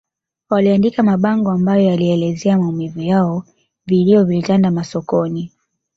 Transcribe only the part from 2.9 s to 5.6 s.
yao vilio vilitanda masokoni